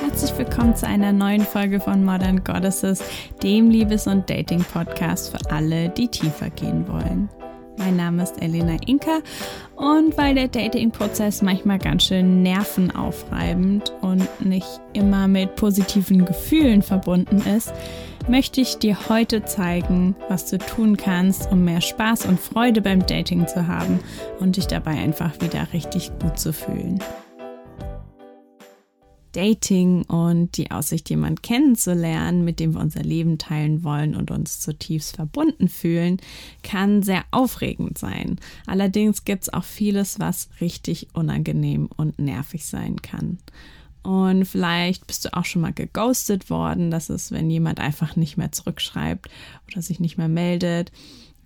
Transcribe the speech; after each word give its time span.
Herzlich 0.00 0.36
willkommen 0.36 0.74
zu 0.74 0.86
einer 0.86 1.12
neuen 1.12 1.42
Folge 1.42 1.78
von 1.78 2.04
Modern 2.04 2.42
Goddesses, 2.42 3.04
dem 3.42 3.70
Liebes- 3.70 4.08
und 4.08 4.28
Dating-Podcast 4.28 5.30
für 5.30 5.50
alle, 5.52 5.90
die 5.90 6.08
tiefer 6.08 6.50
gehen 6.50 6.88
wollen. 6.88 7.28
Mein 7.78 7.96
Name 7.96 8.24
ist 8.24 8.42
Elena 8.42 8.76
Inka 8.86 9.20
und 9.76 10.18
weil 10.18 10.34
der 10.34 10.48
Dating-Prozess 10.48 11.42
manchmal 11.42 11.78
ganz 11.78 12.04
schön 12.04 12.42
nervenaufreibend 12.42 13.92
und 14.00 14.26
nicht 14.44 14.80
immer 14.92 15.28
mit 15.28 15.54
positiven 15.54 16.24
Gefühlen 16.24 16.82
verbunden 16.82 17.40
ist, 17.56 17.72
möchte 18.28 18.60
ich 18.60 18.78
dir 18.78 18.96
heute 19.08 19.44
zeigen, 19.44 20.16
was 20.28 20.50
du 20.50 20.58
tun 20.58 20.96
kannst, 20.96 21.52
um 21.52 21.64
mehr 21.64 21.80
Spaß 21.80 22.26
und 22.26 22.40
Freude 22.40 22.82
beim 22.82 23.06
Dating 23.06 23.46
zu 23.46 23.68
haben 23.68 24.00
und 24.40 24.56
dich 24.56 24.66
dabei 24.66 24.92
einfach 24.92 25.40
wieder 25.40 25.68
richtig 25.72 26.10
gut 26.18 26.38
zu 26.38 26.52
fühlen. 26.52 26.98
Dating 29.38 30.02
und 30.02 30.56
die 30.56 30.72
Aussicht, 30.72 31.08
jemanden 31.10 31.40
kennenzulernen, 31.42 32.44
mit 32.44 32.58
dem 32.58 32.74
wir 32.74 32.80
unser 32.80 33.04
Leben 33.04 33.38
teilen 33.38 33.84
wollen 33.84 34.16
und 34.16 34.32
uns 34.32 34.58
zutiefst 34.58 35.14
verbunden 35.14 35.68
fühlen, 35.68 36.16
kann 36.64 37.04
sehr 37.04 37.22
aufregend 37.30 37.98
sein. 37.98 38.40
Allerdings 38.66 39.24
gibt 39.24 39.44
es 39.44 39.52
auch 39.52 39.62
vieles, 39.62 40.18
was 40.18 40.48
richtig 40.60 41.06
unangenehm 41.12 41.88
und 41.96 42.18
nervig 42.18 42.66
sein 42.66 43.00
kann. 43.00 43.38
Und 44.02 44.44
vielleicht 44.44 45.06
bist 45.06 45.24
du 45.24 45.32
auch 45.32 45.44
schon 45.44 45.62
mal 45.62 45.72
geghostet 45.72 46.50
worden. 46.50 46.90
Das 46.90 47.08
ist, 47.08 47.30
wenn 47.30 47.48
jemand 47.48 47.78
einfach 47.78 48.16
nicht 48.16 48.38
mehr 48.38 48.50
zurückschreibt 48.50 49.30
oder 49.70 49.82
sich 49.82 50.00
nicht 50.00 50.18
mehr 50.18 50.28
meldet. 50.28 50.90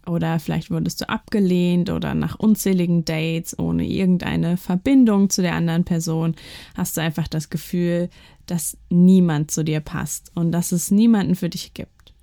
Oder 0.07 0.41
vielleicht 0.41 0.71
wurdest 0.71 1.01
du 1.01 1.09
abgelehnt 1.09 1.89
oder 1.89 2.15
nach 2.15 2.39
unzähligen 2.39 3.05
Dates 3.05 3.57
ohne 3.59 3.87
irgendeine 3.87 4.57
Verbindung 4.57 5.31
zu 5.31 5.43
der 5.43 5.55
anderen 5.55 5.85
Person 5.85 6.35
hast 6.77 6.97
du 6.97 7.01
einfach 7.01 7.29
das 7.29 7.51
Gefühl, 7.51 8.09
dass 8.47 8.77
niemand 8.91 9.53
zu 9.53 9.65
dir 9.65 9.81
passt 9.81 10.33
und 10.35 10.51
dass 10.51 10.73
es 10.73 10.91
niemanden 10.91 11.37
für 11.37 11.49
dich 11.49 11.73
gibt. 11.75 12.15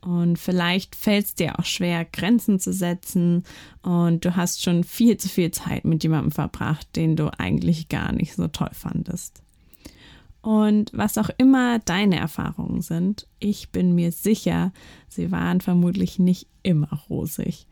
Und 0.00 0.38
vielleicht 0.38 0.94
fällt 0.94 1.24
es 1.26 1.34
dir 1.34 1.58
auch 1.58 1.64
schwer, 1.64 2.04
Grenzen 2.04 2.60
zu 2.60 2.72
setzen 2.72 3.42
und 3.82 4.24
du 4.24 4.36
hast 4.36 4.62
schon 4.62 4.84
viel 4.84 5.16
zu 5.16 5.28
viel 5.28 5.50
Zeit 5.50 5.84
mit 5.84 6.04
jemandem 6.04 6.30
verbracht, 6.30 6.94
den 6.94 7.16
du 7.16 7.28
eigentlich 7.38 7.88
gar 7.88 8.12
nicht 8.12 8.34
so 8.34 8.46
toll 8.46 8.70
fandest. 8.72 9.42
Und 10.46 10.92
was 10.94 11.18
auch 11.18 11.28
immer 11.38 11.80
deine 11.80 12.20
Erfahrungen 12.20 12.80
sind, 12.80 13.26
ich 13.40 13.70
bin 13.70 13.96
mir 13.96 14.12
sicher, 14.12 14.72
sie 15.08 15.32
waren 15.32 15.60
vermutlich 15.60 16.20
nicht 16.20 16.46
immer 16.62 17.00
rosig. 17.10 17.66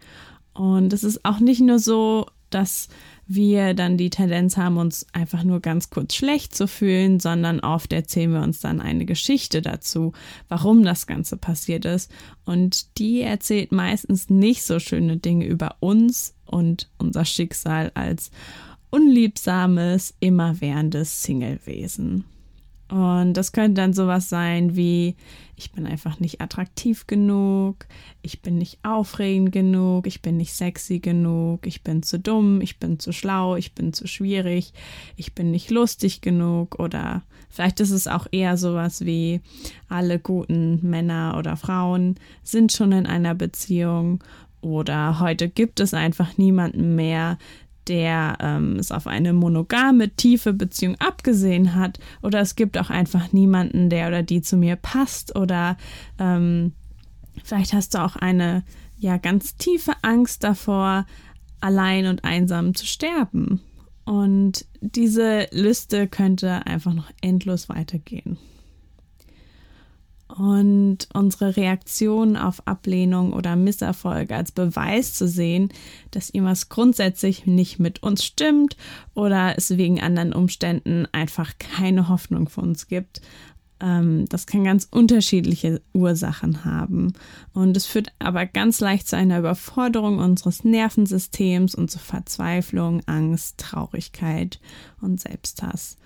Und 0.54 0.92
es 0.92 1.04
ist 1.04 1.24
auch 1.24 1.38
nicht 1.38 1.60
nur 1.60 1.78
so, 1.78 2.26
dass 2.50 2.88
wir 3.28 3.74
dann 3.74 3.96
die 3.96 4.10
Tendenz 4.10 4.56
haben, 4.56 4.76
uns 4.76 5.06
einfach 5.12 5.44
nur 5.44 5.60
ganz 5.60 5.90
kurz 5.90 6.16
schlecht 6.16 6.52
zu 6.52 6.66
fühlen, 6.66 7.20
sondern 7.20 7.60
oft 7.60 7.92
erzählen 7.92 8.32
wir 8.32 8.42
uns 8.42 8.58
dann 8.58 8.80
eine 8.80 9.04
Geschichte 9.04 9.62
dazu, 9.62 10.12
warum 10.48 10.82
das 10.82 11.06
Ganze 11.06 11.36
passiert 11.36 11.84
ist. 11.84 12.10
Und 12.44 12.98
die 12.98 13.20
erzählt 13.20 13.70
meistens 13.70 14.30
nicht 14.30 14.64
so 14.64 14.80
schöne 14.80 15.18
Dinge 15.18 15.46
über 15.46 15.76
uns 15.78 16.34
und 16.44 16.90
unser 16.98 17.24
Schicksal 17.24 17.92
als 17.94 18.32
unliebsames, 18.90 20.16
immerwährendes 20.18 21.22
Singlewesen. 21.22 22.24
Und 22.88 23.34
das 23.34 23.52
könnte 23.52 23.80
dann 23.80 23.94
sowas 23.94 24.28
sein 24.28 24.76
wie, 24.76 25.16
ich 25.56 25.72
bin 25.72 25.86
einfach 25.86 26.20
nicht 26.20 26.40
attraktiv 26.40 27.06
genug, 27.06 27.86
ich 28.22 28.42
bin 28.42 28.58
nicht 28.58 28.78
aufregend 28.82 29.52
genug, 29.52 30.06
ich 30.06 30.20
bin 30.20 30.36
nicht 30.36 30.52
sexy 30.52 30.98
genug, 30.98 31.66
ich 31.66 31.82
bin 31.82 32.02
zu 32.02 32.18
dumm, 32.18 32.60
ich 32.60 32.78
bin 32.78 32.98
zu 32.98 33.12
schlau, 33.12 33.56
ich 33.56 33.74
bin 33.74 33.92
zu 33.92 34.06
schwierig, 34.06 34.74
ich 35.16 35.34
bin 35.34 35.50
nicht 35.50 35.70
lustig 35.70 36.20
genug. 36.20 36.78
Oder 36.78 37.22
vielleicht 37.48 37.80
ist 37.80 37.90
es 37.90 38.06
auch 38.06 38.26
eher 38.32 38.58
sowas 38.58 39.04
wie, 39.04 39.40
alle 39.88 40.18
guten 40.18 40.78
Männer 40.88 41.36
oder 41.38 41.56
Frauen 41.56 42.16
sind 42.42 42.72
schon 42.72 42.92
in 42.92 43.06
einer 43.06 43.34
Beziehung. 43.34 44.22
Oder 44.60 45.20
heute 45.20 45.48
gibt 45.48 45.80
es 45.80 45.92
einfach 45.94 46.38
niemanden 46.38 46.94
mehr, 46.94 47.38
der 47.88 48.36
ähm, 48.40 48.76
es 48.78 48.90
auf 48.92 49.06
eine 49.06 49.32
monogame, 49.32 50.10
tiefe 50.10 50.52
Beziehung 50.52 50.96
abgesehen 51.00 51.74
hat. 51.74 51.98
Oder 52.22 52.40
es 52.40 52.56
gibt 52.56 52.78
auch 52.78 52.90
einfach 52.90 53.32
niemanden, 53.32 53.90
der 53.90 54.08
oder 54.08 54.22
die 54.22 54.42
zu 54.42 54.56
mir 54.56 54.76
passt. 54.76 55.36
Oder 55.36 55.76
ähm, 56.18 56.72
vielleicht 57.42 57.72
hast 57.72 57.94
du 57.94 57.98
auch 58.02 58.16
eine 58.16 58.64
ja 58.98 59.16
ganz 59.16 59.56
tiefe 59.56 59.92
Angst 60.02 60.44
davor, 60.44 61.06
allein 61.60 62.06
und 62.06 62.24
einsam 62.24 62.74
zu 62.74 62.86
sterben. 62.86 63.60
Und 64.04 64.66
diese 64.80 65.46
Liste 65.50 66.08
könnte 66.08 66.66
einfach 66.66 66.92
noch 66.92 67.10
endlos 67.22 67.68
weitergehen. 67.68 68.38
Und 70.36 71.08
unsere 71.12 71.56
Reaktion 71.56 72.36
auf 72.36 72.66
Ablehnung 72.66 73.32
oder 73.32 73.54
Misserfolg 73.54 74.32
als 74.32 74.50
Beweis 74.50 75.14
zu 75.14 75.28
sehen, 75.28 75.68
dass 76.10 76.30
irgendwas 76.30 76.68
grundsätzlich 76.68 77.46
nicht 77.46 77.78
mit 77.78 78.02
uns 78.02 78.24
stimmt 78.24 78.76
oder 79.14 79.54
es 79.56 79.76
wegen 79.76 80.00
anderen 80.00 80.32
Umständen 80.32 81.06
einfach 81.12 81.52
keine 81.58 82.08
Hoffnung 82.08 82.48
für 82.48 82.62
uns 82.62 82.88
gibt, 82.88 83.20
ähm, 83.80 84.24
das 84.28 84.46
kann 84.46 84.64
ganz 84.64 84.88
unterschiedliche 84.90 85.82
Ursachen 85.92 86.64
haben. 86.64 87.12
Und 87.52 87.76
es 87.76 87.86
führt 87.86 88.08
aber 88.18 88.46
ganz 88.46 88.80
leicht 88.80 89.06
zu 89.06 89.16
einer 89.16 89.38
Überforderung 89.38 90.18
unseres 90.18 90.64
Nervensystems 90.64 91.74
und 91.74 91.90
zu 91.90 91.98
Verzweiflung, 91.98 93.02
Angst, 93.06 93.58
Traurigkeit 93.58 94.58
und 95.00 95.20
Selbsthass. 95.20 95.96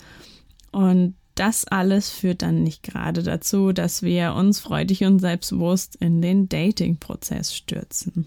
Und 0.70 1.14
das 1.38 1.64
alles 1.66 2.10
führt 2.10 2.42
dann 2.42 2.62
nicht 2.62 2.82
gerade 2.82 3.22
dazu, 3.22 3.72
dass 3.72 4.02
wir 4.02 4.34
uns 4.34 4.60
freudig 4.60 5.04
und 5.04 5.20
selbstbewusst 5.20 5.96
in 5.96 6.20
den 6.20 6.48
Dating-Prozess 6.48 7.54
stürzen. 7.54 8.26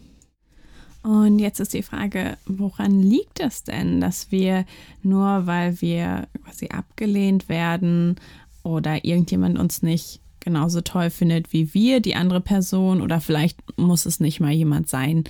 Und 1.04 1.40
jetzt 1.40 1.60
ist 1.60 1.74
die 1.74 1.82
Frage, 1.82 2.38
woran 2.46 3.02
liegt 3.02 3.40
das 3.40 3.64
denn, 3.64 4.00
dass 4.02 4.32
wir 4.32 4.66
nur 5.02 5.48
weil 5.48 5.82
wir 5.82 6.28
quasi 6.44 6.68
abgelehnt 6.68 7.50
werden 7.50 8.16
oder 8.64 9.04
irgendjemand 9.04 9.58
uns 9.58 9.82
nicht 9.82 10.22
genauso 10.40 10.82
toll 10.82 11.10
findet 11.10 11.54
wie 11.54 11.74
wir, 11.74 12.00
die 12.00 12.16
andere 12.16 12.42
Person, 12.42 13.02
oder 13.02 13.20
vielleicht 13.20 13.60
muss 13.78 14.06
es 14.06 14.20
nicht 14.20 14.40
mal 14.40 14.52
jemand 14.52 14.90
sein, 14.90 15.24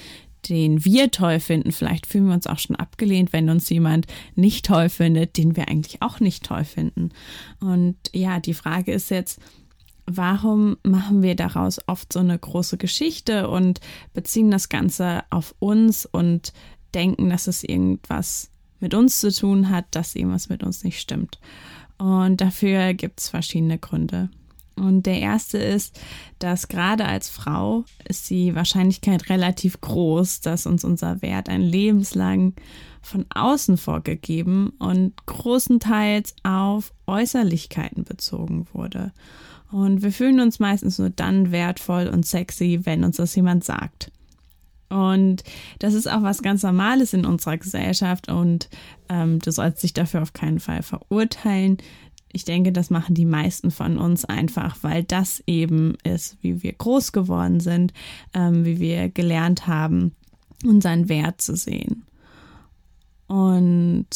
den 0.50 0.84
wir 0.86 1.12
toll 1.12 1.40
finden. 1.40 1.72
Vielleicht 1.72 2.06
fühlen 2.06 2.28
wir 2.28 2.34
uns 2.34 2.48
auch 2.48 2.60
schon 2.60 2.76
abgelehnt, 2.76 3.34
wenn 3.34 3.50
uns 3.50 3.70
jemand 3.70 4.08
nicht 4.36 4.66
toll 4.66 4.90
findet, 4.90 5.38
den 5.38 5.56
wir 5.56 5.68
eigentlich 5.68 6.02
auch 6.02 6.20
nicht 6.20 6.46
toll 6.46 6.64
finden. 6.64 7.10
Und 7.60 7.96
ja, 8.14 8.40
die 8.40 8.54
Frage 8.54 8.92
ist 8.92 9.10
jetzt, 9.10 9.40
warum 10.06 10.78
machen 10.84 11.22
wir 11.22 11.36
daraus 11.36 11.80
oft 11.88 12.12
so 12.12 12.20
eine 12.20 12.38
große 12.38 12.78
Geschichte 12.78 13.50
und 13.50 13.80
beziehen 14.14 14.52
das 14.52 14.70
Ganze 14.70 15.24
auf 15.30 15.56
uns 15.60 16.06
und 16.06 16.54
denken, 16.94 17.30
dass 17.30 17.48
es 17.48 17.64
irgendwas 17.64 18.52
mit 18.80 18.94
uns 18.94 19.20
zu 19.20 19.32
tun 19.32 19.70
hat, 19.70 19.86
dass 19.92 20.16
irgendwas 20.16 20.50
mit 20.50 20.64
uns 20.64 20.84
nicht 20.84 21.00
stimmt. 21.00 21.40
Und 21.98 22.42
dafür 22.42 22.94
gibt 22.94 23.20
es 23.20 23.30
verschiedene 23.30 23.78
Gründe. 23.78 24.30
Und 24.82 25.06
der 25.06 25.20
erste 25.20 25.60
ist, 25.60 26.00
dass 26.40 26.68
gerade 26.68 27.06
als 27.06 27.30
Frau 27.30 27.86
ist 28.08 28.32
die 28.32 28.56
Wahrscheinlichkeit 28.56 29.30
relativ 29.30 29.80
groß, 29.80 30.42
dass 30.42 30.66
uns 30.66 30.84
unser 30.84 31.22
Wert 31.22 31.50
ein 31.50 31.62
lebenslang 31.62 32.56
von 33.04 33.28
außen 33.30 33.78
vorgegeben 33.78 34.74
und 34.80 35.14
großenteils 35.28 36.34
auf 36.42 36.94
Äußerlichkeiten 37.06 38.06
bezogen 38.06 38.66
wurde. 38.74 39.12
Und 39.72 40.02
wir 40.02 40.12
fühlen 40.12 40.40
uns 40.40 40.60
meistens 40.60 40.98
nur 40.98 41.12
dann 41.12 41.52
wertvoll 41.52 42.08
und 42.08 42.26
sexy, 42.26 42.80
wenn 42.84 43.04
uns 43.04 43.18
das 43.18 43.36
jemand 43.36 43.64
sagt. 43.64 44.12
Und 44.90 45.44
das 45.78 45.94
ist 45.94 46.12
auch 46.12 46.24
was 46.24 46.42
ganz 46.42 46.64
Normales 46.64 47.14
in 47.14 47.26
unserer 47.26 47.58
Gesellschaft 47.58 48.30
und 48.30 48.68
ähm, 49.10 49.40
du 49.40 49.52
sollst 49.52 49.84
dich 49.84 49.94
dafür 49.94 50.24
auf 50.24 50.34
keinen 50.34 50.60
Fall 50.60 50.82
verurteilen. 50.82 51.78
Ich 52.34 52.46
denke, 52.46 52.72
das 52.72 52.90
machen 52.90 53.16
die 53.16 53.26
meisten 53.26 53.72
von 53.72 53.98
uns 53.98 54.26
einfach, 54.26 54.78
weil 54.82 55.04
das 55.04 55.44
eben 55.48 55.96
ist, 56.04 56.38
wie 56.42 56.64
wir 56.64 56.74
groß 56.74 57.12
geworden 57.12 57.60
sind, 57.60 57.94
ähm, 58.34 58.66
wie 58.66 58.80
wir 58.80 59.10
gelernt 59.10 59.68
haben, 59.68 60.16
unseren 60.64 61.10
Wert 61.10 61.42
zu 61.42 61.56
sehen. 61.56 62.04
Und 63.28 64.08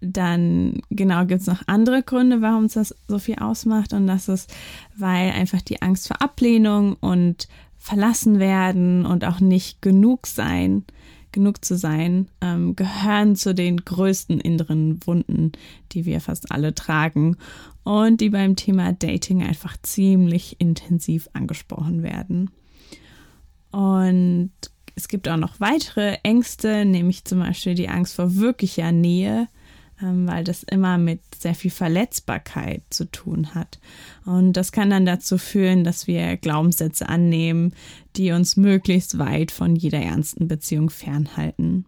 dann, 0.00 0.80
genau, 0.90 1.24
gibt 1.26 1.40
es 1.40 1.46
noch 1.46 1.62
andere 1.66 2.02
Gründe, 2.02 2.42
warum 2.42 2.64
es 2.64 2.74
das 2.74 2.94
so 3.08 3.18
viel 3.18 3.36
ausmacht. 3.36 3.92
Und 3.92 4.06
das 4.06 4.28
ist, 4.28 4.52
weil 4.96 5.30
einfach 5.30 5.62
die 5.62 5.82
Angst 5.82 6.08
vor 6.08 6.20
Ablehnung 6.22 6.94
und 7.00 7.48
verlassen 7.76 8.38
werden 8.38 9.06
und 9.06 9.24
auch 9.24 9.40
nicht 9.40 9.80
genug 9.80 10.26
sein 10.26 10.84
genug 11.36 11.64
zu 11.64 11.76
sein, 11.76 12.28
ähm, 12.40 12.74
gehören 12.74 13.36
zu 13.36 13.54
den 13.54 13.76
größten 13.76 14.40
inneren 14.40 15.06
Wunden, 15.06 15.52
die 15.92 16.06
wir 16.06 16.20
fast 16.20 16.50
alle 16.50 16.74
tragen 16.74 17.36
und 17.84 18.20
die 18.20 18.30
beim 18.30 18.56
Thema 18.56 18.92
Dating 18.92 19.42
einfach 19.42 19.76
ziemlich 19.82 20.56
intensiv 20.58 21.28
angesprochen 21.34 22.02
werden. 22.02 22.50
Und 23.70 24.50
es 24.94 25.08
gibt 25.08 25.28
auch 25.28 25.36
noch 25.36 25.60
weitere 25.60 26.16
Ängste, 26.22 26.86
nämlich 26.86 27.26
zum 27.26 27.40
Beispiel 27.40 27.74
die 27.74 27.90
Angst 27.90 28.14
vor 28.14 28.34
wirklicher 28.34 28.90
Nähe, 28.92 29.46
weil 30.00 30.44
das 30.44 30.62
immer 30.62 30.98
mit 30.98 31.20
sehr 31.38 31.54
viel 31.54 31.70
Verletzbarkeit 31.70 32.82
zu 32.90 33.10
tun 33.10 33.54
hat. 33.54 33.78
Und 34.24 34.54
das 34.54 34.72
kann 34.72 34.90
dann 34.90 35.06
dazu 35.06 35.38
führen, 35.38 35.84
dass 35.84 36.06
wir 36.06 36.36
Glaubenssätze 36.36 37.08
annehmen, 37.08 37.74
die 38.16 38.32
uns 38.32 38.56
möglichst 38.56 39.18
weit 39.18 39.50
von 39.50 39.76
jeder 39.76 40.00
ernsten 40.00 40.48
Beziehung 40.48 40.90
fernhalten. 40.90 41.86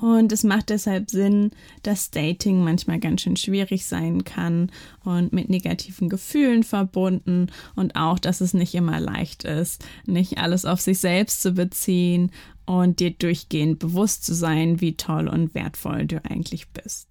Und 0.00 0.32
es 0.32 0.44
macht 0.44 0.70
deshalb 0.70 1.10
Sinn, 1.10 1.50
dass 1.82 2.10
Dating 2.10 2.64
manchmal 2.64 3.00
ganz 3.00 3.20
schön 3.20 3.36
schwierig 3.36 3.84
sein 3.84 4.24
kann 4.24 4.70
und 5.04 5.32
mit 5.32 5.50
negativen 5.50 6.08
Gefühlen 6.08 6.62
verbunden 6.62 7.48
und 7.76 7.96
auch, 7.96 8.18
dass 8.18 8.40
es 8.40 8.54
nicht 8.54 8.74
immer 8.74 8.98
leicht 8.98 9.44
ist, 9.44 9.84
nicht 10.06 10.38
alles 10.38 10.64
auf 10.64 10.80
sich 10.80 11.00
selbst 11.00 11.42
zu 11.42 11.52
beziehen 11.52 12.30
und 12.64 13.00
dir 13.00 13.10
durchgehend 13.10 13.78
bewusst 13.78 14.24
zu 14.24 14.34
sein, 14.34 14.80
wie 14.80 14.96
toll 14.96 15.28
und 15.28 15.54
wertvoll 15.54 16.06
du 16.06 16.24
eigentlich 16.24 16.70
bist. 16.70 17.09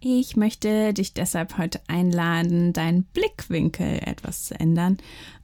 Ich 0.00 0.36
möchte 0.36 0.92
dich 0.92 1.14
deshalb 1.14 1.56
heute 1.56 1.80
einladen, 1.88 2.72
deinen 2.72 3.04
Blickwinkel 3.04 3.98
etwas 4.04 4.44
zu 4.44 4.60
ändern 4.60 4.98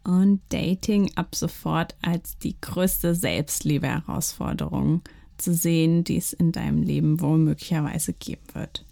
und 0.05 0.41
Dating 0.51 1.11
ab 1.17 1.35
sofort 1.35 1.97
als 2.03 2.39
die 2.39 2.61
größte 2.61 3.15
Selbstliebe-Herausforderung 3.15 5.03
zu 5.39 5.55
sehen, 5.55 6.05
die 6.05 6.19
es 6.19 6.33
in 6.33 6.53
deinem 6.53 6.83
Leben 6.83 7.21
wohl 7.21 7.39
möglicherweise 7.39 8.13
geben 8.13 8.43
wird. 8.53 8.85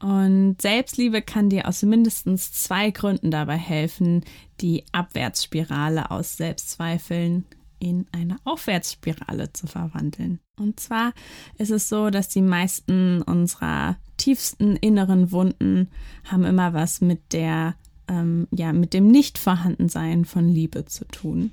Und 0.00 0.60
Selbstliebe 0.60 1.22
kann 1.22 1.50
dir 1.50 1.68
aus 1.68 1.82
mindestens 1.82 2.52
zwei 2.52 2.90
Gründen 2.90 3.30
dabei 3.30 3.56
helfen, 3.56 4.24
die 4.60 4.84
Abwärtsspirale 4.92 6.10
aus 6.10 6.36
Selbstzweifeln 6.38 7.44
in 7.80 8.06
eine 8.12 8.36
Aufwärtsspirale 8.44 9.52
zu 9.52 9.66
verwandeln. 9.66 10.38
Und 10.56 10.78
zwar 10.78 11.12
ist 11.58 11.70
es 11.70 11.88
so, 11.88 12.10
dass 12.10 12.28
die 12.28 12.42
meisten 12.42 13.22
unserer 13.22 13.96
tiefsten 14.16 14.76
inneren 14.76 15.32
Wunden 15.32 15.88
haben 16.24 16.44
immer 16.44 16.74
was 16.74 17.00
mit 17.00 17.32
der, 17.32 17.74
ähm, 18.06 18.46
ja, 18.52 18.72
mit 18.72 18.94
dem 18.94 19.08
Nichtvorhandensein 19.08 20.24
von 20.26 20.48
Liebe 20.48 20.84
zu 20.84 21.06
tun. 21.06 21.52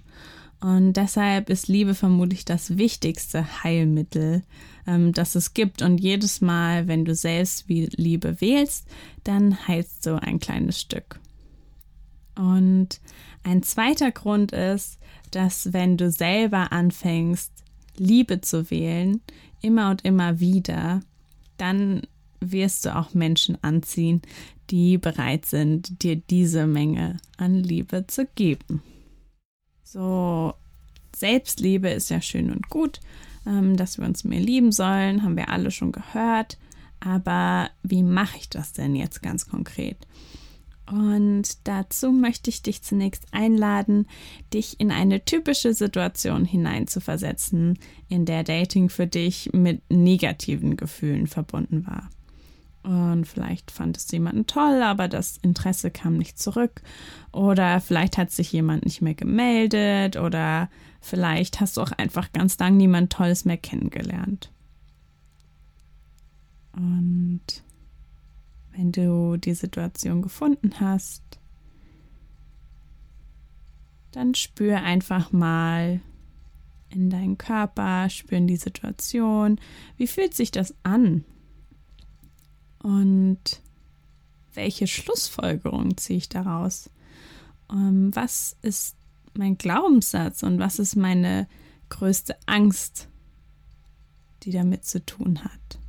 Und 0.59 0.93
deshalb 0.93 1.49
ist 1.49 1.67
Liebe 1.67 1.93
vermutlich 1.93 2.43
das 2.43 2.77
wichtigste 2.77 3.63
Heilmittel, 3.63 4.43
ähm, 4.87 5.13
das 5.13 5.35
es 5.35 5.53
gibt. 5.53 5.81
Und 5.81 5.99
jedes 5.99 6.41
Mal, 6.41 6.87
wenn 6.87 7.05
du 7.05 7.15
selbst 7.15 7.69
wie 7.69 7.85
Liebe 7.95 8.41
wählst, 8.41 8.87
dann 9.23 9.67
heilst 9.67 10.05
du 10.05 10.21
ein 10.21 10.39
kleines 10.39 10.81
Stück. 10.81 11.19
Und 12.35 12.99
ein 13.43 13.63
zweiter 13.63 14.11
Grund 14.11 14.51
ist, 14.51 14.99
dass 15.31 15.73
wenn 15.73 15.97
du 15.97 16.11
selber 16.11 16.71
anfängst, 16.71 17.51
Liebe 17.97 18.41
zu 18.41 18.69
wählen, 18.69 19.21
immer 19.61 19.89
und 19.91 20.05
immer 20.05 20.39
wieder, 20.39 21.01
dann 21.57 22.01
wirst 22.39 22.85
du 22.85 22.95
auch 22.95 23.13
Menschen 23.13 23.57
anziehen, 23.63 24.21
die 24.69 24.97
bereit 24.97 25.45
sind, 25.45 26.03
dir 26.03 26.15
diese 26.15 26.67
Menge 26.67 27.17
an 27.37 27.55
Liebe 27.55 28.05
zu 28.07 28.27
geben. 28.35 28.83
So, 29.83 30.53
Selbstliebe 31.15 31.89
ist 31.89 32.09
ja 32.09 32.21
schön 32.21 32.51
und 32.51 32.69
gut, 32.69 32.99
ähm, 33.45 33.77
dass 33.77 33.97
wir 33.97 34.05
uns 34.05 34.23
mehr 34.23 34.39
lieben 34.39 34.71
sollen, 34.71 35.23
haben 35.23 35.37
wir 35.37 35.49
alle 35.49 35.71
schon 35.71 35.91
gehört. 35.91 36.57
Aber 36.99 37.69
wie 37.83 38.03
mache 38.03 38.37
ich 38.37 38.49
das 38.49 38.73
denn 38.73 38.95
jetzt 38.95 39.21
ganz 39.21 39.47
konkret? 39.47 39.97
Und 40.89 41.67
dazu 41.67 42.11
möchte 42.11 42.49
ich 42.49 42.61
dich 42.61 42.81
zunächst 42.81 43.25
einladen, 43.31 44.07
dich 44.53 44.79
in 44.79 44.91
eine 44.91 45.25
typische 45.25 45.73
Situation 45.73 46.45
hineinzuversetzen, 46.45 47.77
in 48.07 48.25
der 48.25 48.43
Dating 48.43 48.89
für 48.89 49.05
dich 49.05 49.49
mit 49.51 49.81
negativen 49.91 50.77
Gefühlen 50.77 51.27
verbunden 51.27 51.85
war. 51.85 52.09
Und 52.83 53.25
vielleicht 53.25 53.69
fandest 53.69 54.11
du 54.11 54.15
jemanden 54.15 54.47
toll, 54.47 54.81
aber 54.81 55.09
das 55.09 55.35
Interesse 55.35 55.91
kam 55.91 56.17
nicht 56.17 56.39
zurück. 56.39 56.81
Oder 57.33 57.81
vielleicht 57.81 58.17
hat 58.17 58.31
sich 58.31 58.53
jemand 58.53 58.85
nicht 58.85 59.01
mehr 59.01 59.13
gemeldet. 59.13 60.15
Oder 60.15 60.69
vielleicht 61.01 61.59
hast 61.59 61.75
du 61.75 61.81
auch 61.81 61.91
einfach 61.91 62.31
ganz 62.31 62.57
lang 62.59 62.77
niemand 62.77 63.11
Tolles 63.11 63.43
mehr 63.43 63.57
kennengelernt. 63.57 64.53
Und 66.71 67.41
wenn 68.77 68.91
du 68.91 69.37
die 69.37 69.55
Situation 69.55 70.21
gefunden 70.21 70.79
hast, 70.79 71.23
dann 74.11 74.35
spür 74.35 74.83
einfach 74.83 75.31
mal 75.31 75.99
in 76.89 77.09
deinen 77.09 77.37
Körper, 77.37 78.09
spür 78.09 78.37
in 78.37 78.47
die 78.47 78.57
Situation. 78.57 79.59
Wie 79.97 80.07
fühlt 80.07 80.35
sich 80.35 80.51
das 80.51 80.75
an? 80.83 81.25
Und 82.79 83.61
welche 84.53 84.87
Schlussfolgerung 84.87 85.97
ziehe 85.97 86.17
ich 86.17 86.29
daraus? 86.29 86.91
Ähm, 87.71 88.15
was 88.15 88.57
ist 88.61 88.95
mein 89.33 89.57
Glaubenssatz 89.57 90.43
und 90.43 90.59
was 90.59 90.77
ist 90.77 90.95
meine 90.95 91.47
größte 91.89 92.35
Angst, 92.45 93.09
die 94.43 94.51
damit 94.51 94.85
zu 94.85 95.03
tun 95.03 95.43
hat? 95.43 95.79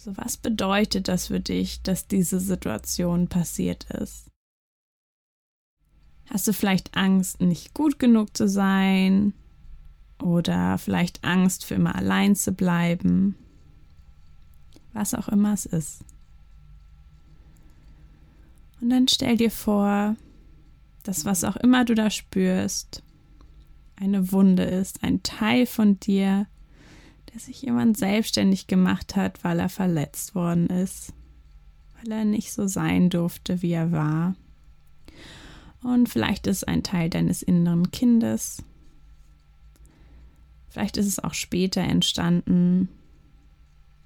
So, 0.00 0.16
was 0.16 0.36
bedeutet 0.36 1.08
das 1.08 1.26
für 1.26 1.40
dich, 1.40 1.82
dass 1.82 2.06
diese 2.06 2.38
Situation 2.38 3.26
passiert 3.26 3.90
ist? 3.90 4.30
Hast 6.30 6.46
du 6.46 6.52
vielleicht 6.52 6.96
Angst, 6.96 7.40
nicht 7.40 7.74
gut 7.74 7.98
genug 7.98 8.36
zu 8.36 8.48
sein? 8.48 9.34
Oder 10.22 10.78
vielleicht 10.78 11.24
Angst, 11.24 11.64
für 11.64 11.74
immer 11.74 11.96
allein 11.96 12.36
zu 12.36 12.52
bleiben? 12.52 13.34
Was 14.92 15.14
auch 15.14 15.28
immer 15.28 15.52
es 15.52 15.66
ist. 15.66 16.04
Und 18.80 18.90
dann 18.90 19.08
stell 19.08 19.36
dir 19.36 19.50
vor, 19.50 20.14
dass 21.02 21.24
was 21.24 21.42
auch 21.42 21.56
immer 21.56 21.84
du 21.84 21.96
da 21.96 22.08
spürst, 22.10 23.02
eine 23.96 24.30
Wunde 24.30 24.62
ist, 24.62 25.02
ein 25.02 25.24
Teil 25.24 25.66
von 25.66 25.98
dir, 25.98 26.46
der 27.32 27.40
sich 27.40 27.62
jemand 27.62 27.96
selbstständig 27.96 28.66
gemacht 28.66 29.16
hat, 29.16 29.44
weil 29.44 29.58
er 29.58 29.68
verletzt 29.68 30.34
worden 30.34 30.68
ist, 30.68 31.12
weil 31.96 32.12
er 32.12 32.24
nicht 32.24 32.52
so 32.52 32.66
sein 32.66 33.10
durfte, 33.10 33.62
wie 33.62 33.72
er 33.72 33.92
war. 33.92 34.34
Und 35.82 36.08
vielleicht 36.08 36.46
ist 36.46 36.66
ein 36.66 36.82
Teil 36.82 37.10
deines 37.10 37.42
inneren 37.42 37.90
Kindes. 37.90 38.64
Vielleicht 40.68 40.96
ist 40.96 41.06
es 41.06 41.18
auch 41.18 41.34
später 41.34 41.80
entstanden. 41.80 42.88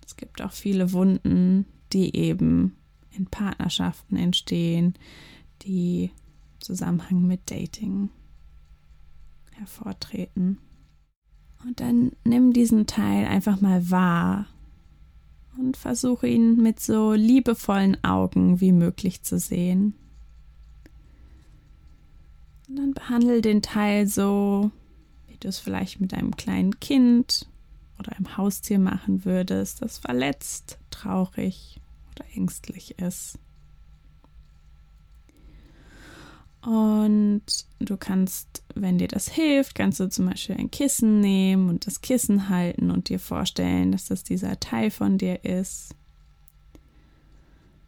Es 0.05 0.17
gibt 0.17 0.43
auch 0.43 0.53
viele 0.53 0.93
Wunden, 0.93 1.67
die 1.93 2.15
eben 2.17 2.77
in 3.11 3.27
Partnerschaften 3.27 4.17
entstehen, 4.17 4.95
die 5.63 6.05
im 6.05 6.61
Zusammenhang 6.61 7.27
mit 7.27 7.51
Dating 7.51 8.11
hervortreten. 9.53 10.59
Und 11.65 11.81
dann 11.81 12.13
nimm 12.25 12.53
diesen 12.53 12.87
Teil 12.87 13.27
einfach 13.27 13.61
mal 13.61 13.91
wahr 13.91 14.47
und 15.59 15.77
versuche 15.77 16.27
ihn 16.27 16.57
mit 16.57 16.81
so 16.81 17.13
liebevollen 17.13 18.03
Augen 18.03 18.61
wie 18.61 18.73
möglich 18.73 19.23
zu 19.23 19.39
sehen. 19.39 19.95
Und 22.69 22.77
dann 22.77 22.95
behandle 22.95 23.43
den 23.43 23.63
Teil 23.63 24.07
so, 24.07 24.71
wie 25.29 25.37
du 25.37 25.49
es 25.49 25.59
vielleicht 25.59 26.01
mit 26.01 26.15
einem 26.15 26.37
kleinen 26.37 26.81
Kind 26.81 27.47
oder 27.99 28.17
einem 28.17 28.37
Haustier 28.37 28.79
machen 28.79 29.25
würdest, 29.25 29.83
das 29.83 29.99
verletzt, 29.99 30.79
traurig 30.91 31.81
oder 32.11 32.25
ängstlich 32.35 32.99
ist. 32.99 33.39
Und 36.65 37.43
du 37.81 37.97
kannst, 37.97 38.63
wenn 38.75 38.99
dir 38.99 39.09
das 39.09 39.29
hilft, 39.29 39.75
kannst 39.75 39.99
du 39.99 40.09
zum 40.09 40.27
Beispiel 40.27 40.57
ein 40.57 40.71
Kissen 40.71 41.21
nehmen 41.21 41.69
und 41.69 41.87
das 41.87 42.01
Kissen 42.01 42.49
halten 42.49 42.93
und 42.93 43.09
dir 43.09 43.19
vorstellen, 43.19 43.91
dass 43.91 44.07
das 44.07 44.23
dieser 44.23 44.61
Teil 44.61 44.93
von 44.93 45.19
dir 45.19 45.45
ist. 45.45 45.97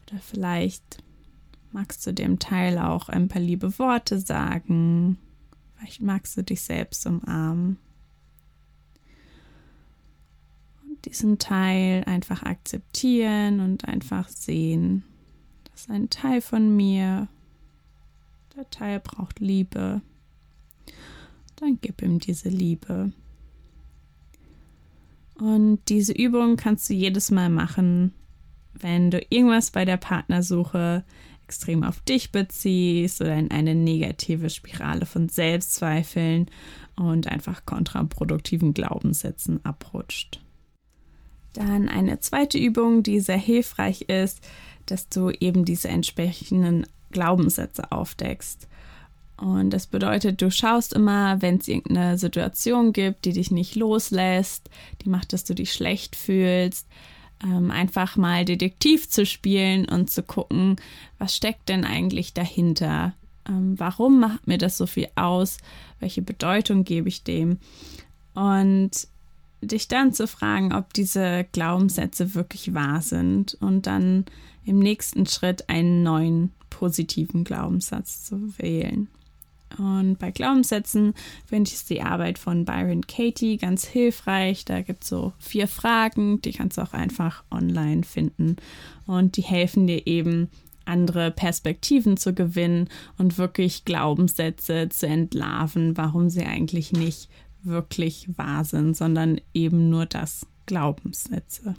Oder 0.03 0.19
vielleicht 0.21 1.05
magst 1.71 2.05
du 2.07 2.13
dem 2.13 2.41
Teil 2.41 2.79
auch 2.79 3.09
ein 3.09 3.29
paar 3.29 3.41
liebe 3.41 3.79
Worte 3.79 4.19
sagen. 4.19 5.19
Vielleicht 5.77 6.03
magst 6.03 6.37
du 6.37 6.43
dich 6.43 6.61
selbst 6.63 7.07
umarmen. 7.07 7.79
Und 10.85 11.05
diesen 11.05 11.39
Teil 11.39 12.03
einfach 12.05 12.43
akzeptieren 12.43 13.61
und 13.61 13.85
einfach 13.85 14.29
sehen. 14.29 15.05
Das 15.71 15.83
ist 15.83 15.91
ein 15.91 16.11
Teil 16.11 16.41
von 16.41 16.75
mir 16.75 17.29
der 18.57 18.71
Teil 18.71 19.01
braucht 19.01 19.41
Liebe. 19.41 20.01
Dann 21.57 21.79
gib 21.81 22.03
ihm 22.03 22.19
diese 22.19 22.49
Liebe. 22.49 23.13
Und 25.35 25.81
diese 25.89 26.13
Übung 26.13 26.57
kannst 26.57 26.89
du 26.89 26.95
jedes 26.95 27.31
Mal 27.31 27.51
machen, 27.51 28.13
wenn 28.75 29.11
du 29.11 29.21
irgendwas 29.31 29.71
bei 29.71 29.85
der 29.85 29.97
Partnersuche 29.97 31.05
extrem 31.45 31.83
auf 31.85 32.01
dich 32.01 32.33
beziehst 32.33 33.21
oder 33.21 33.37
in 33.37 33.51
eine 33.51 33.75
negative 33.75 34.51
Spirale 34.51 35.07
von 35.07 35.29
Selbstzweifeln 35.29 36.51
und 36.97 37.27
einfach 37.29 37.67
kontraproduktiven 37.67 38.73
Glaubenssätzen 38.73 39.65
abrutscht. 39.65 40.41
Dann 41.53 41.89
eine 41.89 42.21
zweite 42.21 42.59
Übung, 42.59 43.03
die 43.03 43.21
sehr 43.21 43.37
hilfreich 43.39 44.03
ist, 44.03 44.41
dass 44.87 45.09
du 45.09 45.31
eben 45.31 45.65
diese 45.65 45.89
entsprechenden 45.89 46.87
Glaubenssätze 47.15 47.91
aufdeckst. 47.91 48.69
Und 49.37 49.71
das 49.71 49.87
bedeutet, 49.87 50.43
du 50.43 50.51
schaust 50.51 50.93
immer, 50.93 51.41
wenn 51.43 51.57
es 51.57 51.69
irgendeine 51.69 52.19
Situation 52.19 52.93
gibt, 52.93 53.25
die 53.25 53.33
dich 53.33 53.51
nicht 53.51 53.75
loslässt, 53.75 54.71
die 55.03 55.09
macht, 55.09 55.33
dass 55.33 55.45
du 55.45 55.55
dich 55.55 55.73
schlecht 55.73 56.15
fühlst, 56.15 56.87
ähm, 57.43 57.71
einfach 57.71 58.17
mal 58.17 58.45
Detektiv 58.45 59.09
zu 59.09 59.27
spielen 59.27 59.87
und 59.87 60.11
zu 60.11 60.23
gucken, 60.23 60.77
was 61.19 61.35
steckt 61.35 61.69
denn 61.69 61.85
eigentlich 61.85 62.33
dahinter? 62.33 63.15
Ähm, 63.49 63.75
warum 63.79 64.21
macht 64.21 64.47
mir 64.47 64.59
das 64.59 64.77
so 64.77 64.87
viel 64.87 65.09
aus? 65.17 65.59
Welche 65.99 66.23
Bedeutung 66.23 66.85
gebe 66.85 67.09
ich 67.09 67.25
dem? 67.25 67.59
Und 68.35 69.09
dich 69.61 69.89
dann 69.89 70.13
zu 70.13 70.27
fragen, 70.29 70.73
ob 70.73 70.93
diese 70.93 71.47
Glaubenssätze 71.53 72.35
wirklich 72.35 72.75
wahr 72.75 73.01
sind 73.01 73.55
und 73.61 73.87
dann 73.87 74.27
im 74.65 74.79
nächsten 74.79 75.27
Schritt 75.27 75.69
einen 75.69 76.03
neuen 76.03 76.53
positiven 76.75 77.45
Glaubenssatz 77.45 78.25
zu 78.25 78.59
wählen. 78.59 79.09
Und 79.79 80.19
bei 80.19 80.31
Glaubenssätzen 80.31 81.15
finde 81.47 81.71
ich 81.73 81.85
die 81.85 82.03
Arbeit 82.03 82.39
von 82.39 82.65
Byron 82.65 83.07
Katie 83.07 83.57
ganz 83.57 83.85
hilfreich. 83.85 84.65
Da 84.65 84.83
gibt 84.83 85.05
es 85.05 85.11
so 85.11 85.33
vier 85.39 85.69
Fragen, 85.69 86.41
die 86.43 86.53
kannst 86.53 86.79
du 86.79 86.83
auch 86.83 86.93
einfach 86.93 87.45
online 87.51 88.03
finden. 88.05 88.57
Und 89.07 89.37
die 89.37 89.43
helfen 89.43 89.87
dir 89.87 90.07
eben, 90.07 90.49
andere 90.87 91.31
Perspektiven 91.31 92.19
zu 92.19 92.35
gewinnen 92.35 92.91
und 93.17 93.39
wirklich 93.39 93.87
Glaubenssätze 93.87 94.91
zu 94.91 95.07
entlarven, 95.07 95.97
warum 95.97 96.29
sie 96.29 96.45
eigentlich 96.45 96.93
nicht 96.93 97.31
wirklich 97.63 98.29
wahr 98.37 98.65
sind, 98.65 98.95
sondern 98.95 99.41
eben 99.55 99.89
nur 99.89 100.05
das 100.05 100.47
Glaubenssätze. 100.67 101.75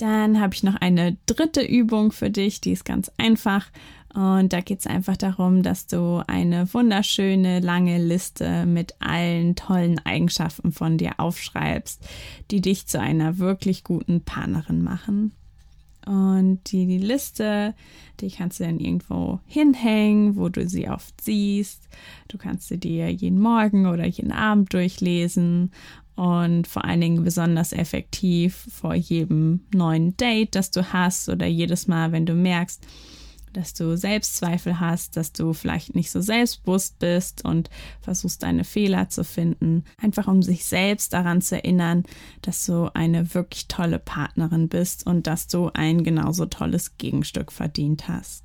Dann 0.00 0.40
habe 0.40 0.54
ich 0.54 0.62
noch 0.62 0.76
eine 0.76 1.18
dritte 1.26 1.60
Übung 1.60 2.10
für 2.10 2.30
dich, 2.30 2.62
die 2.62 2.72
ist 2.72 2.86
ganz 2.86 3.10
einfach. 3.18 3.66
Und 4.14 4.50
da 4.54 4.62
geht 4.62 4.80
es 4.80 4.86
einfach 4.86 5.18
darum, 5.18 5.62
dass 5.62 5.86
du 5.88 6.22
eine 6.26 6.72
wunderschöne 6.72 7.60
lange 7.60 8.02
Liste 8.02 8.64
mit 8.64 8.94
allen 8.98 9.56
tollen 9.56 9.98
Eigenschaften 9.98 10.72
von 10.72 10.96
dir 10.96 11.20
aufschreibst, 11.20 12.02
die 12.50 12.62
dich 12.62 12.86
zu 12.86 12.98
einer 12.98 13.36
wirklich 13.36 13.84
guten 13.84 14.22
Partnerin 14.22 14.82
machen. 14.82 15.32
Und 16.06 16.60
die, 16.72 16.86
die 16.86 16.98
Liste, 16.98 17.74
die 18.20 18.30
kannst 18.30 18.58
du 18.58 18.64
dann 18.64 18.80
irgendwo 18.80 19.40
hinhängen, 19.46 20.36
wo 20.36 20.48
du 20.48 20.66
sie 20.66 20.88
oft 20.88 21.20
siehst. 21.20 21.88
Du 22.28 22.38
kannst 22.38 22.68
sie 22.68 22.78
dir 22.78 23.12
jeden 23.12 23.38
Morgen 23.38 23.86
oder 23.86 24.06
jeden 24.06 24.32
Abend 24.32 24.72
durchlesen 24.72 25.72
und 26.16 26.66
vor 26.66 26.84
allen 26.84 27.00
Dingen 27.00 27.24
besonders 27.24 27.72
effektiv 27.72 28.66
vor 28.70 28.94
jedem 28.94 29.60
neuen 29.74 30.16
Date, 30.16 30.54
das 30.54 30.70
du 30.70 30.92
hast 30.92 31.28
oder 31.28 31.46
jedes 31.46 31.86
Mal, 31.86 32.12
wenn 32.12 32.26
du 32.26 32.34
merkst, 32.34 32.86
dass 33.52 33.74
du 33.74 33.96
Selbstzweifel 33.96 34.80
hast, 34.80 35.16
dass 35.16 35.32
du 35.32 35.52
vielleicht 35.52 35.94
nicht 35.94 36.10
so 36.10 36.20
selbstbewusst 36.20 36.98
bist 36.98 37.44
und 37.44 37.70
versuchst 38.00 38.42
deine 38.42 38.64
Fehler 38.64 39.08
zu 39.08 39.24
finden, 39.24 39.84
einfach 39.98 40.28
um 40.28 40.42
sich 40.42 40.64
selbst 40.64 41.12
daran 41.12 41.42
zu 41.42 41.56
erinnern, 41.56 42.04
dass 42.42 42.64
du 42.66 42.94
eine 42.94 43.34
wirklich 43.34 43.66
tolle 43.68 43.98
Partnerin 43.98 44.68
bist 44.68 45.06
und 45.06 45.26
dass 45.26 45.48
du 45.48 45.70
ein 45.74 46.04
genauso 46.04 46.46
tolles 46.46 46.96
Gegenstück 46.96 47.50
verdient 47.52 48.08
hast. 48.08 48.44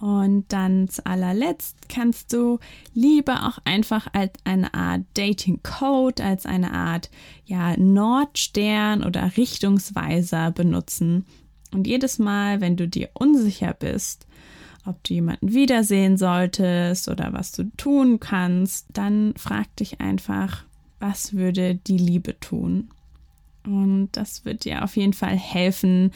Und 0.00 0.46
dann 0.52 0.88
zu 0.88 1.06
allerletzt 1.06 1.88
kannst 1.88 2.32
du 2.32 2.58
Liebe 2.94 3.32
auch 3.44 3.58
einfach 3.64 4.08
als 4.12 4.32
eine 4.44 4.74
Art 4.74 5.02
Dating 5.14 5.60
Code, 5.62 6.22
als 6.22 6.46
eine 6.46 6.72
Art 6.72 7.10
ja, 7.46 7.76
Nordstern 7.76 9.04
oder 9.04 9.36
Richtungsweiser 9.36 10.50
benutzen, 10.50 11.24
und 11.74 11.86
jedes 11.88 12.18
Mal, 12.18 12.60
wenn 12.60 12.76
du 12.76 12.88
dir 12.88 13.10
unsicher 13.14 13.74
bist, 13.74 14.26
ob 14.86 15.02
du 15.04 15.14
jemanden 15.14 15.52
wiedersehen 15.52 16.16
solltest 16.16 17.08
oder 17.08 17.32
was 17.32 17.52
du 17.52 17.64
tun 17.76 18.20
kannst, 18.20 18.86
dann 18.92 19.34
frag 19.36 19.74
dich 19.76 20.00
einfach, 20.00 20.64
was 21.00 21.34
würde 21.34 21.74
die 21.74 21.98
Liebe 21.98 22.38
tun? 22.38 22.90
Und 23.66 24.10
das 24.12 24.44
wird 24.44 24.64
dir 24.64 24.84
auf 24.84 24.96
jeden 24.96 25.12
Fall 25.12 25.36
helfen, 25.36 26.12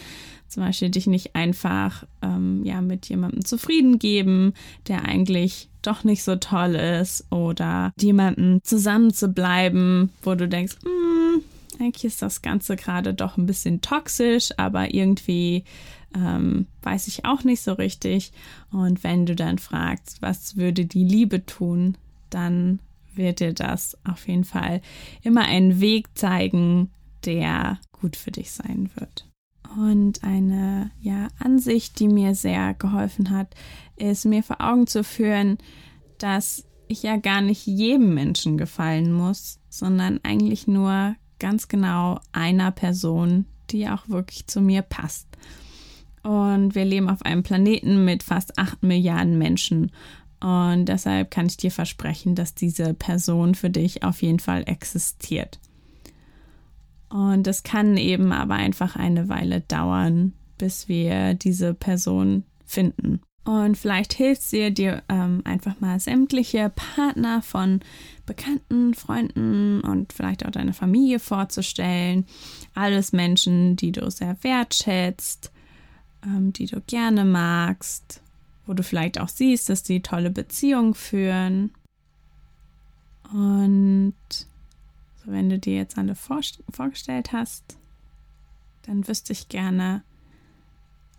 zum 0.48 0.62
Beispiel 0.62 0.90
dich 0.90 1.06
nicht 1.06 1.34
einfach 1.34 2.04
ähm, 2.22 2.62
ja, 2.64 2.80
mit 2.80 3.08
jemandem 3.08 3.44
zufrieden 3.44 3.98
geben, 3.98 4.54
der 4.86 5.04
eigentlich 5.04 5.68
doch 5.82 6.04
nicht 6.04 6.24
so 6.24 6.36
toll 6.36 6.74
ist 6.74 7.30
oder 7.30 7.92
jemandem 7.98 8.60
zusammen 8.62 9.12
zu 9.12 9.28
bleiben, 9.28 10.10
wo 10.22 10.34
du 10.34 10.48
denkst, 10.48 10.76
hm, 10.82 11.42
eigentlich 11.80 12.04
ist 12.04 12.22
das 12.22 12.42
Ganze 12.42 12.76
gerade 12.76 13.14
doch 13.14 13.36
ein 13.36 13.46
bisschen 13.46 13.80
toxisch, 13.80 14.50
aber 14.56 14.92
irgendwie 14.94 15.64
ähm, 16.14 16.66
weiß 16.82 17.08
ich 17.08 17.24
auch 17.24 17.44
nicht 17.44 17.62
so 17.62 17.72
richtig. 17.74 18.32
Und 18.70 19.04
wenn 19.04 19.26
du 19.26 19.34
dann 19.34 19.58
fragst, 19.58 20.22
was 20.22 20.56
würde 20.56 20.86
die 20.86 21.04
Liebe 21.04 21.44
tun, 21.46 21.96
dann 22.30 22.80
wird 23.14 23.40
dir 23.40 23.52
das 23.52 23.96
auf 24.04 24.28
jeden 24.28 24.44
Fall 24.44 24.80
immer 25.22 25.42
einen 25.42 25.80
Weg 25.80 26.06
zeigen, 26.14 26.90
der 27.24 27.78
gut 27.92 28.16
für 28.16 28.30
dich 28.30 28.52
sein 28.52 28.90
wird. 28.94 29.28
Und 29.76 30.24
eine 30.24 30.90
ja, 31.00 31.28
Ansicht, 31.38 32.00
die 32.00 32.08
mir 32.08 32.34
sehr 32.34 32.74
geholfen 32.74 33.30
hat, 33.30 33.54
ist 33.96 34.24
mir 34.24 34.42
vor 34.42 34.60
Augen 34.60 34.86
zu 34.86 35.04
führen, 35.04 35.58
dass 36.18 36.64
ich 36.88 37.02
ja 37.02 37.16
gar 37.16 37.42
nicht 37.42 37.66
jedem 37.66 38.14
Menschen 38.14 38.56
gefallen 38.56 39.12
muss, 39.12 39.60
sondern 39.68 40.20
eigentlich 40.22 40.66
nur 40.66 41.14
ganz 41.38 41.68
genau 41.68 42.20
einer 42.32 42.70
Person, 42.70 43.44
die 43.70 43.88
auch 43.88 44.08
wirklich 44.08 44.46
zu 44.46 44.60
mir 44.60 44.82
passt. 44.82 45.28
Und 46.22 46.74
wir 46.74 46.84
leben 46.84 47.08
auf 47.08 47.22
einem 47.22 47.42
Planeten 47.42 48.04
mit 48.04 48.22
fast 48.22 48.58
8 48.58 48.82
Milliarden 48.82 49.38
Menschen. 49.38 49.92
Und 50.40 50.86
deshalb 50.86 51.30
kann 51.30 51.46
ich 51.46 51.56
dir 51.56 51.70
versprechen, 51.70 52.34
dass 52.34 52.54
diese 52.54 52.94
Person 52.94 53.54
für 53.54 53.70
dich 53.70 54.02
auf 54.02 54.22
jeden 54.22 54.40
Fall 54.40 54.62
existiert. 54.66 55.60
Und 57.10 57.46
es 57.46 57.62
kann 57.62 57.96
eben 57.96 58.32
aber 58.32 58.54
einfach 58.54 58.96
eine 58.96 59.28
Weile 59.28 59.60
dauern, 59.62 60.34
bis 60.58 60.88
wir 60.88 61.34
diese 61.34 61.74
Person 61.74 62.44
finden. 62.66 63.20
Und 63.44 63.78
vielleicht 63.78 64.12
hilft 64.12 64.42
es 64.42 64.74
dir, 64.74 65.02
ähm, 65.08 65.40
einfach 65.44 65.80
mal 65.80 65.98
sämtliche 66.00 66.70
Partner 66.74 67.40
von 67.40 67.80
Bekannten, 68.26 68.92
Freunden 68.92 69.80
und 69.80 70.12
vielleicht 70.12 70.44
auch 70.44 70.50
deine 70.50 70.74
Familie 70.74 71.18
vorzustellen. 71.18 72.26
Alles 72.74 73.12
Menschen, 73.12 73.74
die 73.74 73.90
du 73.90 74.10
sehr 74.10 74.36
wertschätzt, 74.42 75.50
ähm, 76.26 76.52
die 76.52 76.66
du 76.66 76.82
gerne 76.82 77.24
magst, 77.24 78.20
wo 78.66 78.74
du 78.74 78.82
vielleicht 78.82 79.18
auch 79.18 79.30
siehst, 79.30 79.70
dass 79.70 79.82
die 79.82 80.02
tolle 80.02 80.28
Beziehungen 80.28 80.92
führen. 80.92 81.72
Und 83.32 84.14
wenn 85.30 85.48
du 85.48 85.58
dir 85.58 85.76
jetzt 85.76 85.98
alle 85.98 86.14
vor, 86.14 86.40
vorgestellt 86.70 87.32
hast, 87.32 87.78
dann 88.82 89.06
wüsste 89.06 89.32
ich 89.32 89.48
gerne, 89.48 90.02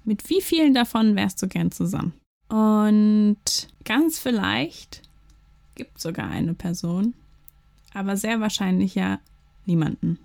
mit 0.04 0.30
wie 0.30 0.42
vielen 0.42 0.74
davon 0.74 1.16
wärst 1.16 1.42
du 1.42 1.48
gern 1.48 1.72
zusammen? 1.72 2.14
Und 2.48 3.38
ganz 3.86 4.20
vielleicht 4.20 5.04
gibt 5.76 6.00
sogar 6.00 6.30
eine 6.30 6.56
Person, 6.56 7.14
aber 7.94 8.18
sehr 8.18 8.42
wahrscheinlich 8.42 8.96
ja 8.96 9.20
niemanden. 9.66 10.20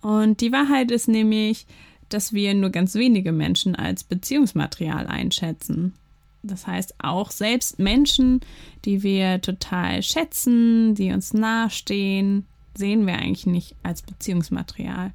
Und 0.00 0.40
die 0.40 0.52
Wahrheit 0.52 0.90
ist 0.90 1.08
nämlich, 1.08 1.66
dass 2.08 2.32
wir 2.32 2.54
nur 2.54 2.70
ganz 2.70 2.94
wenige 2.94 3.32
Menschen 3.32 3.74
als 3.74 4.04
Beziehungsmaterial 4.04 5.06
einschätzen. 5.06 5.94
Das 6.42 6.66
heißt, 6.66 6.94
auch 6.98 7.30
selbst 7.30 7.78
Menschen, 7.78 8.40
die 8.84 9.02
wir 9.02 9.42
total 9.42 10.02
schätzen, 10.02 10.94
die 10.94 11.12
uns 11.12 11.34
nahestehen, 11.34 12.46
sehen 12.80 13.06
wir 13.06 13.14
eigentlich 13.14 13.46
nicht 13.46 13.76
als 13.84 14.02
Beziehungsmaterial. 14.02 15.12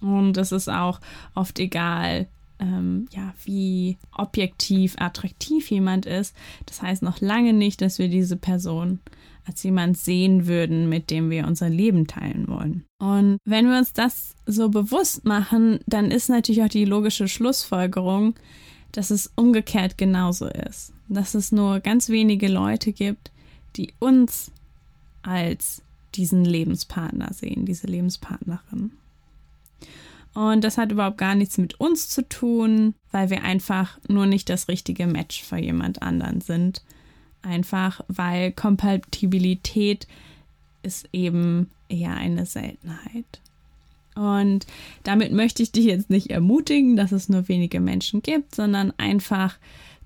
Und 0.00 0.36
es 0.36 0.50
ist 0.50 0.68
auch 0.68 1.00
oft 1.36 1.60
egal, 1.60 2.26
ähm, 2.58 3.06
ja, 3.12 3.34
wie 3.44 3.98
objektiv 4.16 4.96
attraktiv 4.98 5.70
jemand 5.70 6.06
ist. 6.06 6.34
Das 6.66 6.82
heißt 6.82 7.02
noch 7.02 7.20
lange 7.20 7.52
nicht, 7.52 7.80
dass 7.80 7.98
wir 7.98 8.08
diese 8.08 8.36
Person 8.36 8.98
als 9.44 9.62
jemand 9.62 9.98
sehen 9.98 10.46
würden, 10.46 10.88
mit 10.88 11.10
dem 11.10 11.30
wir 11.30 11.46
unser 11.46 11.68
Leben 11.68 12.06
teilen 12.06 12.46
wollen. 12.48 12.84
Und 12.98 13.38
wenn 13.44 13.68
wir 13.68 13.78
uns 13.78 13.92
das 13.92 14.34
so 14.46 14.68
bewusst 14.68 15.24
machen, 15.24 15.80
dann 15.86 16.10
ist 16.10 16.28
natürlich 16.28 16.62
auch 16.62 16.68
die 16.68 16.84
logische 16.84 17.26
Schlussfolgerung, 17.26 18.34
dass 18.92 19.10
es 19.10 19.32
umgekehrt 19.34 19.98
genauso 19.98 20.46
ist. 20.46 20.92
Dass 21.08 21.34
es 21.34 21.50
nur 21.50 21.80
ganz 21.80 22.08
wenige 22.08 22.48
Leute 22.48 22.92
gibt, 22.92 23.32
die 23.76 23.92
uns 23.98 24.52
als 25.22 25.82
diesen 26.14 26.44
Lebenspartner 26.44 27.32
sehen, 27.32 27.66
diese 27.66 27.86
Lebenspartnerin. 27.86 28.92
Und 30.34 30.64
das 30.64 30.78
hat 30.78 30.92
überhaupt 30.92 31.18
gar 31.18 31.34
nichts 31.34 31.58
mit 31.58 31.78
uns 31.78 32.08
zu 32.08 32.26
tun, 32.26 32.94
weil 33.10 33.30
wir 33.30 33.42
einfach 33.42 33.98
nur 34.08 34.26
nicht 34.26 34.48
das 34.48 34.68
richtige 34.68 35.06
Match 35.06 35.42
für 35.42 35.58
jemand 35.58 36.00
anderen 36.00 36.40
sind. 36.40 36.82
Einfach 37.42 38.00
weil 38.08 38.52
Kompatibilität 38.52 40.06
ist 40.82 41.08
eben 41.12 41.70
eher 41.88 42.14
eine 42.14 42.46
Seltenheit. 42.46 43.40
Und 44.14 44.66
damit 45.04 45.32
möchte 45.32 45.62
ich 45.62 45.72
dich 45.72 45.86
jetzt 45.86 46.10
nicht 46.10 46.30
ermutigen, 46.30 46.96
dass 46.96 47.12
es 47.12 47.28
nur 47.28 47.48
wenige 47.48 47.80
Menschen 47.80 48.22
gibt, 48.22 48.54
sondern 48.54 48.92
einfach 48.98 49.58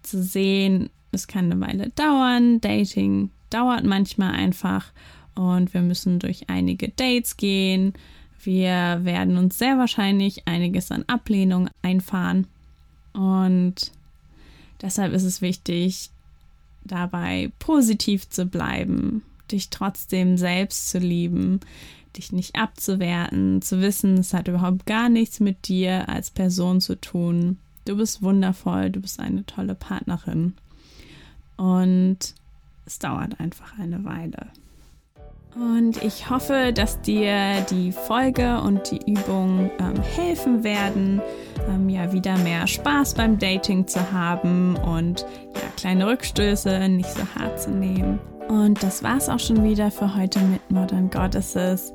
zu 0.03 0.23
sehen, 0.23 0.91
es 1.13 1.27
kann 1.27 1.51
eine 1.51 1.61
Weile 1.61 1.91
dauern. 1.91 2.61
Dating 2.61 3.31
dauert 3.51 3.85
manchmal 3.85 4.33
einfach 4.33 4.93
und 5.37 5.73
wir 5.75 5.83
müssen 5.83 6.19
durch 6.19 6.49
einige 6.49 6.89
Dates 6.89 7.37
gehen. 7.37 7.93
Wir 8.43 9.01
werden 9.03 9.37
uns 9.37 9.59
sehr 9.59 9.79
wahrscheinlich 9.79 10.49
einiges 10.49 10.91
an 10.91 11.05
Ablehnung 11.07 11.69
einfahren. 11.83 12.47
Und 13.13 13.93
deshalb 14.83 15.13
ist 15.13 15.25
es 15.25 15.41
wichtig, 15.41 16.11
dabei 16.85 17.51
positiv 17.59 18.29
zu 18.29 18.47
bleiben, 18.47 19.23
dich 19.51 19.71
trotzdem 19.71 20.37
selbst 20.37 20.91
zu 20.91 20.99
lieben, 20.99 21.61
dich 22.17 22.33
nicht 22.33 22.57
abzuwerten, 22.57 23.63
zu 23.63 23.81
wissen, 23.81 24.19
es 24.19 24.33
hat 24.33 24.49
überhaupt 24.49 24.87
gar 24.87 25.09
nichts 25.09 25.41
mit 25.41 25.69
dir 25.69 26.09
als 26.09 26.31
Person 26.31 26.81
zu 26.81 27.01
tun. 27.01 27.59
Du 27.85 27.97
bist 27.97 28.23
wundervoll, 28.23 28.91
du 28.91 29.01
bist 29.01 29.21
eine 29.21 29.45
tolle 29.45 29.75
Partnerin. 29.75 30.55
Und 31.57 32.35
es 32.85 32.99
dauert 32.99 33.39
einfach 33.41 33.79
eine 33.79 34.05
Weile. 34.05 34.49
Und 35.57 36.03
ich 36.03 36.29
hoffe, 36.29 36.73
dass 36.75 37.01
dir 37.01 37.63
die 37.71 37.91
Folge 37.91 38.61
und 38.61 38.91
die 38.91 39.11
Übung 39.11 39.71
ähm, 39.79 40.03
helfen 40.03 40.63
werden, 40.63 41.23
ähm, 41.69 41.89
ja 41.89 42.13
wieder 42.13 42.37
mehr 42.39 42.67
Spaß 42.67 43.15
beim 43.15 43.39
Dating 43.39 43.87
zu 43.87 44.13
haben 44.13 44.77
und 44.77 45.23
ja 45.55 45.63
kleine 45.79 46.07
Rückstöße 46.09 46.89
nicht 46.91 47.11
so 47.11 47.23
hart 47.39 47.61
zu 47.61 47.71
nehmen. 47.71 48.19
Und 48.49 48.83
das 48.83 49.03
war's 49.03 49.31
auch 49.31 49.39
schon 49.39 49.65
wieder 49.65 49.91
für 49.91 50.15
heute 50.15 50.41
mit 50.41 50.71
Modern 50.71 51.09
Goddesses. 51.11 51.93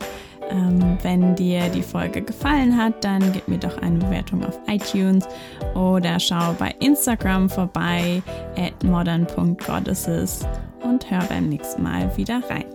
Ähm, 0.50 0.98
wenn 1.04 1.36
dir 1.36 1.70
die 1.70 1.84
Folge 1.84 2.24
gefallen 2.24 2.76
hat, 2.76 3.04
dann 3.04 3.32
gib 3.32 3.48
mir 3.48 3.60
doch 3.60 3.78
eine 3.78 4.00
Bewertung 4.00 4.44
auf 4.44 4.60
iTunes 4.68 5.28
oder 5.76 6.20
schau 6.20 6.54
bei 6.58 6.74
Instagram 6.80 7.48
vorbei 7.48 8.24
at 8.58 8.84
modern.goddesses 8.84 10.46
und 10.84 11.10
hör 11.12 11.24
beim 11.30 11.48
nächsten 11.48 11.84
Mal 11.84 12.12
wieder 12.18 12.42
rein. 12.50 12.71